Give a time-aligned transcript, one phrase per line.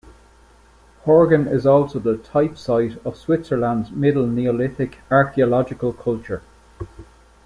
[1.05, 6.41] Horgen is also the type-site of Switzerland's middle Neolithic archaeological culture.